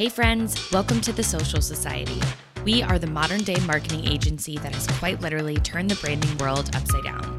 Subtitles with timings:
[0.00, 2.18] Hey, friends, welcome to the Social Society.
[2.64, 6.74] We are the modern day marketing agency that has quite literally turned the branding world
[6.74, 7.36] upside down.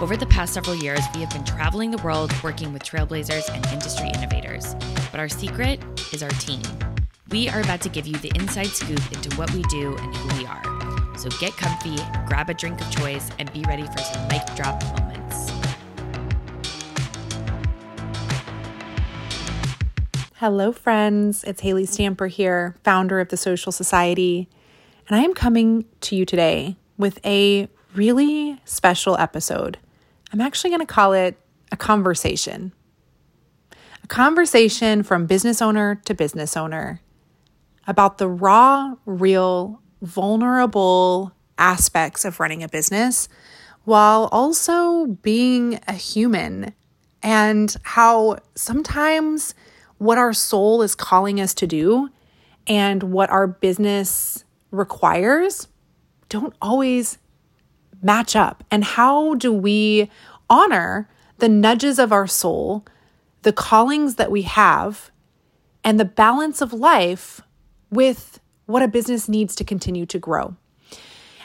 [0.00, 3.62] Over the past several years, we have been traveling the world working with trailblazers and
[3.66, 4.74] industry innovators.
[5.10, 5.80] But our secret
[6.14, 6.62] is our team.
[7.30, 10.38] We are about to give you the inside scoop into what we do and who
[10.38, 11.18] we are.
[11.18, 11.96] So get comfy,
[12.26, 15.57] grab a drink of choice, and be ready for some mic drop moments.
[20.40, 21.42] Hello, friends.
[21.42, 24.48] It's Haylee Stamper here, founder of the Social Society.
[25.08, 29.78] And I am coming to you today with a really special episode.
[30.32, 31.36] I'm actually going to call it
[31.72, 32.70] a conversation.
[34.04, 37.00] A conversation from business owner to business owner
[37.88, 43.28] about the raw, real, vulnerable aspects of running a business
[43.82, 46.74] while also being a human
[47.24, 49.52] and how sometimes
[49.98, 52.08] what our soul is calling us to do
[52.66, 55.68] and what our business requires
[56.28, 57.18] don't always
[58.02, 58.64] match up.
[58.70, 60.10] And how do we
[60.48, 62.84] honor the nudges of our soul,
[63.42, 65.10] the callings that we have,
[65.82, 67.40] and the balance of life
[67.90, 70.56] with what a business needs to continue to grow?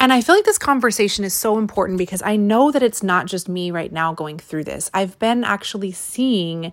[0.00, 3.26] And I feel like this conversation is so important because I know that it's not
[3.26, 4.90] just me right now going through this.
[4.92, 6.72] I've been actually seeing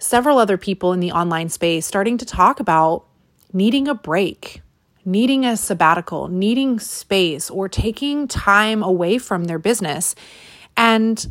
[0.00, 3.04] several other people in the online space starting to talk about
[3.52, 4.62] needing a break,
[5.04, 10.14] needing a sabbatical, needing space, or taking time away from their business.
[10.76, 11.30] And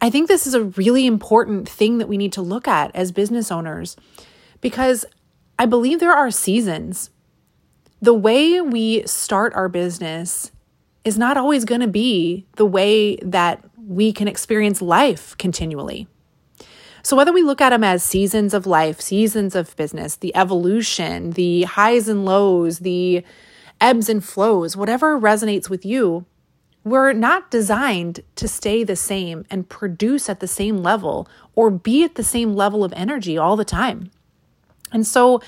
[0.00, 3.12] I think this is a really important thing that we need to look at as
[3.12, 3.96] business owners
[4.60, 5.06] because
[5.58, 7.10] I believe there are seasons.
[8.02, 10.52] The way we start our business
[11.04, 16.08] is not always going to be the way that we can experience life continually.
[17.06, 21.30] So, whether we look at them as seasons of life, seasons of business, the evolution,
[21.30, 23.22] the highs and lows, the
[23.80, 26.26] ebbs and flows, whatever resonates with you,
[26.82, 32.02] we're not designed to stay the same and produce at the same level or be
[32.02, 34.10] at the same level of energy all the time.
[34.90, 35.40] And so,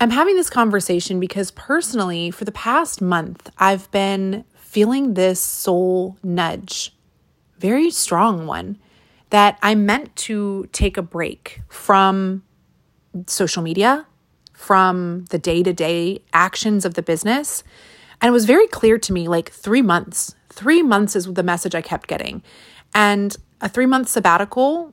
[0.00, 6.16] I'm having this conversation because personally, for the past month, I've been feeling this soul
[6.24, 6.92] nudge,
[7.60, 8.78] very strong one
[9.30, 12.42] that I meant to take a break from
[13.26, 14.06] social media,
[14.52, 17.64] from the day to day actions of the business.
[18.20, 21.74] And it was very clear to me like three months, three months is the message
[21.74, 22.42] I kept getting.
[22.94, 24.92] And a three month sabbatical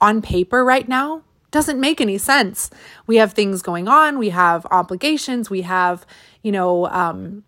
[0.00, 2.70] on paper right now doesn't make any sense.
[3.06, 6.06] We have things going on, we have obligations, we have,
[6.42, 7.42] you know, um,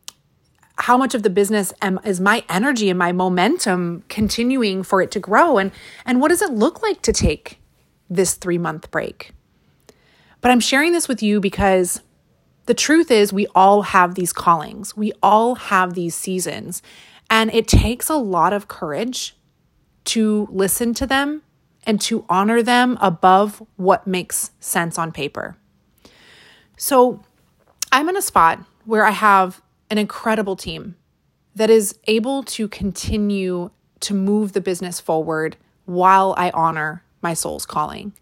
[0.81, 5.11] how much of the business am, is my energy and my momentum continuing for it
[5.13, 5.59] to grow?
[5.59, 5.73] And
[6.07, 7.61] and what does it look like to take
[8.09, 9.33] this 3 month break?
[10.41, 12.03] But i'm sharing this with you because
[12.67, 14.97] the truth is we all have these callings.
[14.97, 16.83] We all have these seasons.
[17.29, 19.37] And it takes a lot of courage
[20.05, 21.43] to listen to them
[21.85, 25.57] and to honor them above what makes sense on paper.
[26.77, 27.23] So
[27.93, 30.97] i'm in a spot where i have an incredible team
[31.55, 33.71] that is able to continue
[34.01, 38.12] to move the business forward while I honor my soul's calling.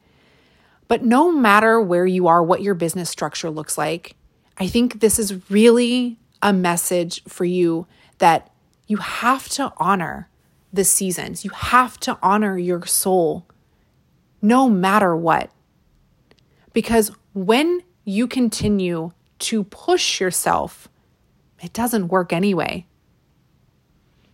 [0.88, 4.16] But no matter where you are, what your business structure looks like,
[4.56, 7.86] I think this is really a message for you
[8.18, 8.50] that
[8.86, 10.28] you have to honor
[10.72, 11.44] the seasons.
[11.44, 13.46] You have to honor your soul
[14.40, 15.50] no matter what.
[16.72, 20.88] Because when you continue to push yourself
[21.62, 22.86] it doesn't work anyway.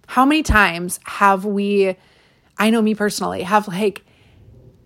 [0.06, 1.96] How many times have we,
[2.58, 4.04] I know me personally, have like,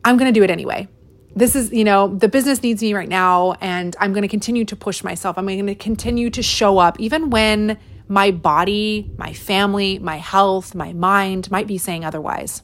[0.04, 0.88] I'm going to do it anyway.
[1.34, 4.64] This is, you know, the business needs me right now, and I'm going to continue
[4.64, 5.38] to push myself.
[5.38, 7.78] I'm going to continue to show up, even when
[8.08, 12.62] my body, my family, my health, my mind might be saying otherwise.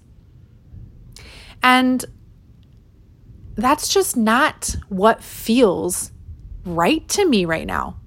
[1.63, 2.05] And
[3.55, 6.11] that's just not what feels
[6.65, 8.01] right to me right now.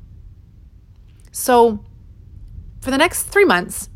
[1.38, 1.86] So,
[2.81, 3.89] for the next three months,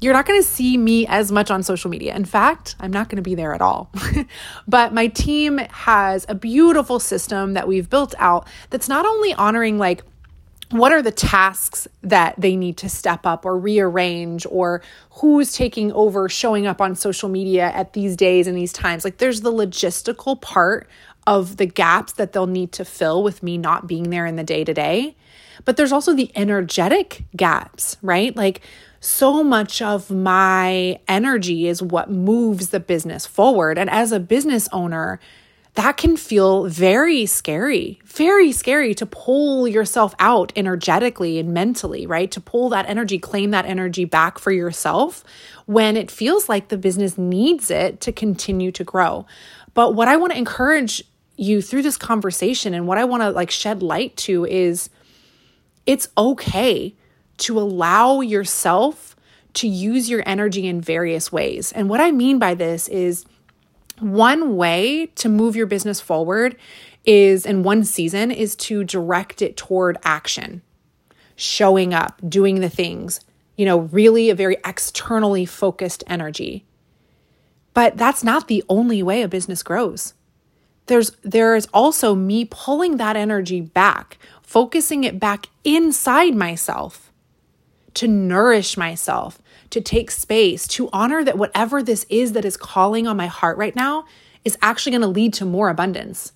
[0.00, 2.16] you're not going to see me as much on social media.
[2.16, 3.92] In fact, I'm not going to be there at all.
[4.66, 9.78] but my team has a beautiful system that we've built out that's not only honoring
[9.78, 10.02] like
[10.70, 14.82] what are the tasks that they need to step up or rearrange or
[15.20, 19.18] who's taking over showing up on social media at these days and these times like
[19.18, 20.88] there's the logistical part
[21.26, 24.44] of the gaps that they'll need to fill with me not being there in the
[24.44, 25.16] day to day
[25.64, 28.34] but there's also the energetic gaps, right?
[28.36, 28.60] Like
[29.00, 33.78] so much of my energy is what moves the business forward.
[33.78, 35.20] And as a business owner,
[35.74, 42.32] that can feel very scary, very scary to pull yourself out energetically and mentally, right?
[42.32, 45.22] To pull that energy, claim that energy back for yourself
[45.66, 49.24] when it feels like the business needs it to continue to grow.
[49.74, 51.04] But what I want to encourage
[51.36, 54.90] you through this conversation and what I want to like shed light to is
[55.88, 56.94] it's okay
[57.38, 59.16] to allow yourself
[59.54, 61.72] to use your energy in various ways.
[61.72, 63.24] And what I mean by this is
[63.98, 66.56] one way to move your business forward
[67.06, 70.60] is in one season is to direct it toward action,
[71.36, 73.20] showing up, doing the things,
[73.56, 76.66] you know, really a very externally focused energy.
[77.72, 80.12] But that's not the only way a business grows.
[80.88, 87.12] There's there is also me pulling that energy back, focusing it back inside myself
[87.94, 89.38] to nourish myself,
[89.70, 93.56] to take space, to honor that whatever this is that is calling on my heart
[93.58, 94.04] right now
[94.44, 96.32] is actually going to lead to more abundance.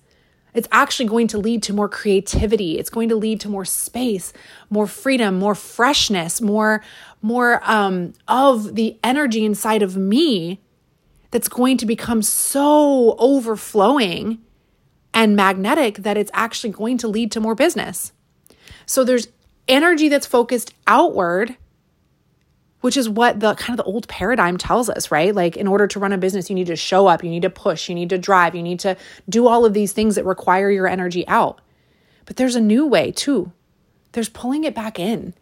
[0.53, 2.77] It's actually going to lead to more creativity.
[2.77, 4.33] It's going to lead to more space,
[4.69, 6.83] more freedom, more freshness, more
[7.21, 10.59] more um, of the energy inside of me
[11.33, 14.37] that's going to become so overflowing
[15.15, 18.13] and magnetic that it's actually going to lead to more business.
[18.85, 19.27] So there's
[19.67, 21.57] energy that's focused outward
[22.81, 25.33] which is what the kind of the old paradigm tells us, right?
[25.33, 27.49] Like in order to run a business, you need to show up, you need to
[27.49, 28.97] push, you need to drive, you need to
[29.29, 31.61] do all of these things that require your energy out.
[32.25, 33.53] But there's a new way too.
[34.11, 35.33] There's pulling it back in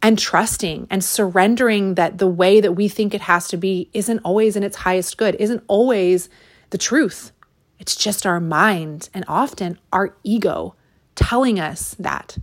[0.00, 4.20] and trusting and surrendering that the way that we think it has to be isn't
[4.20, 6.28] always in its highest good, isn't always
[6.70, 7.32] the truth.
[7.78, 10.74] It's just our mind and often our ego
[11.14, 12.38] telling us that.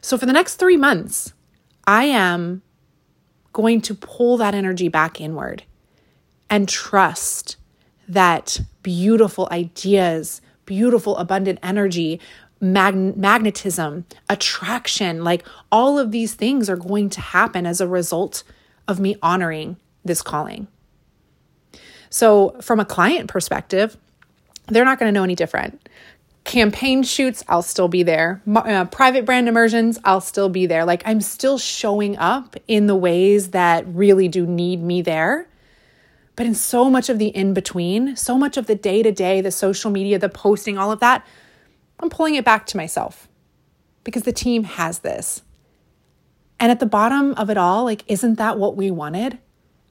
[0.00, 1.32] So for the next three months,
[1.86, 2.62] I am
[3.52, 5.62] going to pull that energy back inward
[6.50, 7.56] and trust
[8.08, 12.20] that beautiful ideas, beautiful, abundant energy,
[12.72, 18.42] mag- magnetism, attraction, like all of these things are going to happen as a result
[18.88, 20.66] of me honoring this calling.
[22.10, 23.96] So, from a client perspective,
[24.68, 25.88] they're not going to know any different
[26.44, 28.42] campaign shoots, I'll still be there.
[28.46, 30.84] Uh, private brand immersions, I'll still be there.
[30.84, 35.48] Like I'm still showing up in the ways that really do need me there.
[36.36, 39.40] But in so much of the in between, so much of the day to day,
[39.40, 41.24] the social media, the posting, all of that,
[42.00, 43.28] I'm pulling it back to myself
[44.02, 45.42] because the team has this.
[46.60, 49.38] And at the bottom of it all, like, isn't that what we wanted?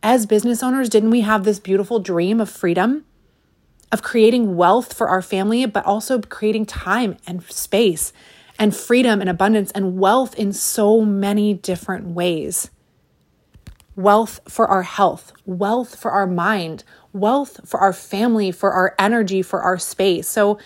[0.01, 3.05] As business owners, didn't we have this beautiful dream of freedom?
[3.93, 8.11] of creating wealth for our family, but also creating time and space
[8.57, 12.71] and freedom and abundance and wealth in so many different ways.
[13.95, 16.83] Wealth for our health, wealth for our mind,
[17.13, 20.27] wealth for our family, for our energy, for our space.
[20.27, 20.57] So,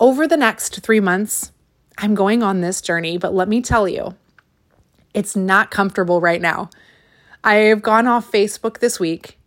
[0.00, 1.52] over the next three months,
[1.98, 4.16] I'm going on this journey, but let me tell you,
[5.12, 6.70] it's not comfortable right now.
[7.44, 9.38] I have gone off Facebook this week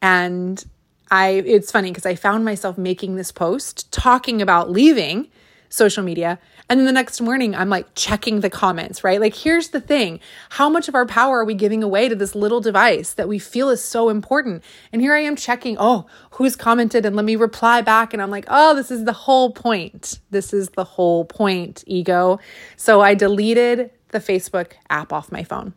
[0.00, 0.64] and
[1.10, 5.28] I it's funny because I found myself making this post talking about leaving
[5.72, 6.38] social media
[6.68, 9.20] and then the next morning I'm like checking the comments, right?
[9.20, 10.20] Like here's the thing,
[10.50, 13.38] how much of our power are we giving away to this little device that we
[13.38, 14.62] feel is so important?
[14.92, 18.30] And here I am checking, oh, who's commented and let me reply back and I'm
[18.30, 20.20] like, "Oh, this is the whole point.
[20.30, 22.38] This is the whole point, ego."
[22.76, 25.74] So I deleted the Facebook app off my phone.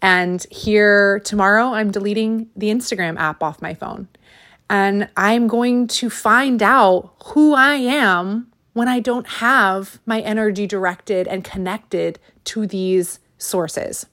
[0.00, 4.08] And here tomorrow I'm deleting the Instagram app off my phone.
[4.70, 10.66] And I'm going to find out who I am when I don't have my energy
[10.66, 14.06] directed and connected to these sources.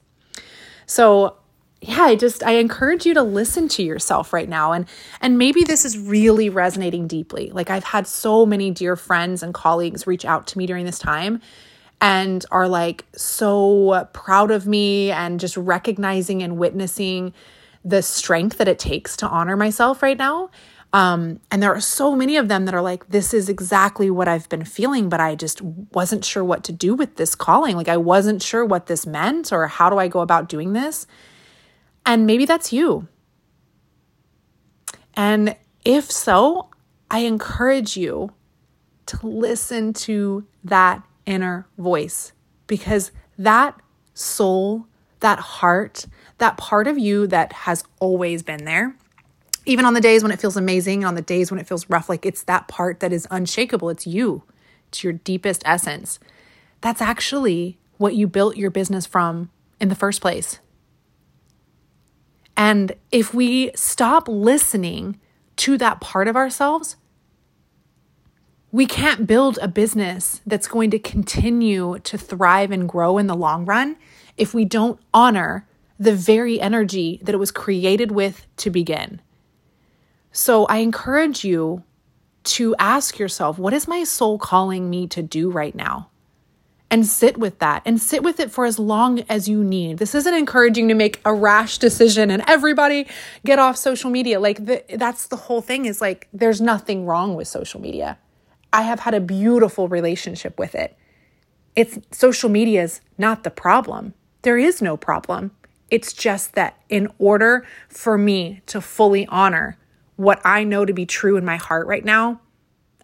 [0.86, 1.36] So,
[1.80, 4.86] yeah, I just I encourage you to listen to yourself right now and
[5.20, 7.50] and maybe this is really resonating deeply.
[7.50, 11.00] Like I've had so many dear friends and colleagues reach out to me during this
[11.00, 11.40] time
[12.00, 17.34] and are like so proud of me and just recognizing and witnessing
[17.84, 20.50] the strength that it takes to honor myself right now.
[20.94, 24.28] Um, and there are so many of them that are like, this is exactly what
[24.28, 27.76] I've been feeling, but I just wasn't sure what to do with this calling.
[27.76, 31.06] Like, I wasn't sure what this meant or how do I go about doing this.
[32.04, 33.08] And maybe that's you.
[35.14, 36.68] And if so,
[37.10, 38.32] I encourage you
[39.06, 42.32] to listen to that inner voice
[42.66, 43.80] because that
[44.14, 44.86] soul,
[45.20, 46.06] that heart,
[46.38, 48.96] that part of you that has always been there.
[49.64, 52.08] Even on the days when it feels amazing, on the days when it feels rough,
[52.08, 53.90] like it's that part that is unshakable.
[53.90, 54.42] It's you,
[54.88, 56.18] it's your deepest essence.
[56.80, 59.50] That's actually what you built your business from
[59.80, 60.58] in the first place.
[62.56, 65.20] And if we stop listening
[65.56, 66.96] to that part of ourselves,
[68.74, 73.36] We can't build a business that's going to continue to thrive and grow in the
[73.36, 73.96] long run
[74.38, 79.20] if we don't honor the very energy that it was created with to begin.
[80.32, 81.84] So I encourage you
[82.44, 86.08] to ask yourself, what is my soul calling me to do right now?
[86.90, 89.98] And sit with that and sit with it for as long as you need.
[89.98, 93.06] This isn't encouraging to make a rash decision and everybody
[93.46, 94.38] get off social media.
[94.40, 98.18] Like, the, that's the whole thing is like, there's nothing wrong with social media.
[98.74, 100.96] I have had a beautiful relationship with it.
[101.74, 104.12] It's social media is not the problem.
[104.42, 105.52] There is no problem.
[105.90, 109.78] It's just that in order for me to fully honor
[110.16, 112.40] what I know to be true in my heart right now,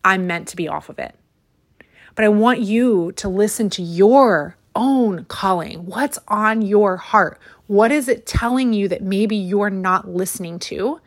[0.04, 1.14] I'm meant to be off of it.
[2.14, 5.86] But I want you to listen to your own calling.
[5.86, 7.38] What's on your heart?
[7.66, 11.00] What is it telling you that maybe you're not listening to?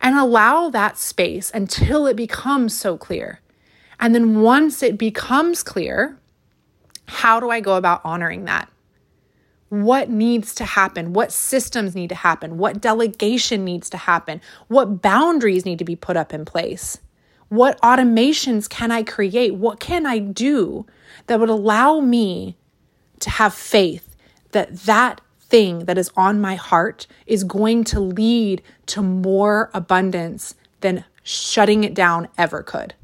[0.00, 3.40] And allow that space until it becomes so clear.
[3.98, 6.18] And then once it becomes clear,
[7.06, 8.68] how do I go about honoring that?
[9.82, 15.02] What needs to happen, what systems need to happen, what delegation needs to happen, what
[15.02, 16.98] boundaries need to be put up in place,
[17.48, 20.86] what automations can I create, what can I do
[21.26, 22.56] that would allow me
[23.20, 24.16] to have faith
[24.52, 30.54] that that thing that is on my heart is going to lead to more abundance
[30.80, 32.94] than shutting it down ever could.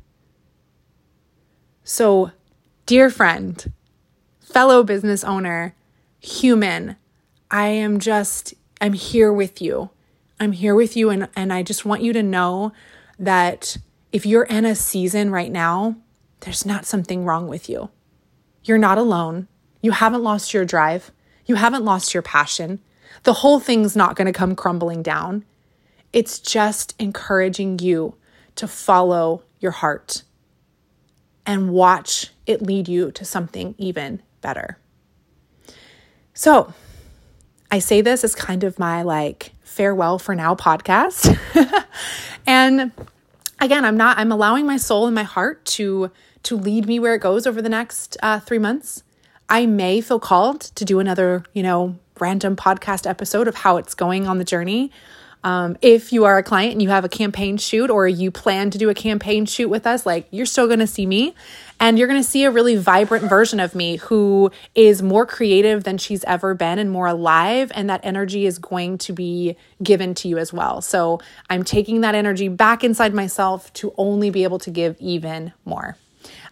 [1.85, 2.31] So,
[2.87, 3.73] dear friend,
[4.41, 5.75] fellow business owner,
[6.23, 6.97] human.
[7.51, 9.91] I am just, I'm here with you.
[10.41, 11.11] I'm here with you.
[11.11, 12.73] And, and I just want you to know
[13.19, 13.77] that
[14.13, 15.97] if you're in a season right now,
[16.41, 17.91] there's not something wrong with you.
[18.65, 19.49] You're not alone.
[19.81, 21.11] You haven't lost your drive.
[21.45, 22.81] You haven't lost your passion.
[23.25, 25.45] The whole thing's not going to come crumbling down.
[26.13, 28.15] It's just encouraging you
[28.57, 30.23] to follow your heart
[31.45, 34.79] and watch it lead you to something even better.
[36.35, 36.73] So
[37.71, 41.39] I say this as kind of my like farewell for now podcast.
[42.47, 42.93] and
[43.61, 46.11] again, I'm not, I'm allowing my soul and my heart to
[46.45, 49.05] to lead me where it goes over the next uh, three months.
[49.49, 53.95] I may feel called to do another, you know, random podcast episode of how it's
[53.95, 54.91] going on the journey.
[55.45, 58.71] Um, if you are a client and you have a campaign shoot or you plan
[58.71, 61.35] to do a campaign shoot with us, like you're still going to see me
[61.83, 65.83] and you're going to see a really vibrant version of me who is more creative
[65.83, 67.73] than she's ever been and more alive.
[67.75, 70.81] And that energy is going to be given to you as well.
[70.81, 71.21] So
[71.51, 75.97] I'm taking that energy back inside myself to only be able to give even more.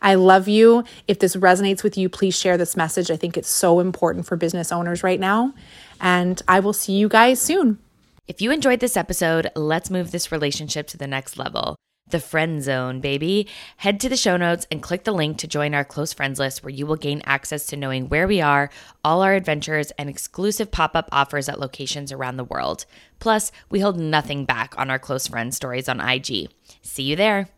[0.03, 0.83] I love you.
[1.07, 3.09] If this resonates with you, please share this message.
[3.09, 5.55] I think it's so important for business owners right now.
[6.01, 7.79] And I will see you guys soon.
[8.27, 11.77] If you enjoyed this episode, let's move this relationship to the next level.
[12.11, 13.47] The friend zone, baby.
[13.77, 16.65] Head to the show notes and click the link to join our close friends list
[16.65, 18.69] where you will gain access to knowing where we are,
[19.05, 22.85] all our adventures, and exclusive pop up offers at locations around the world.
[23.21, 26.49] Plus, we hold nothing back on our close friend stories on IG.
[26.83, 27.49] See you there.